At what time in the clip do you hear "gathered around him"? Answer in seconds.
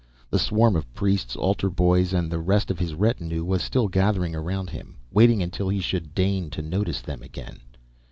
3.87-4.95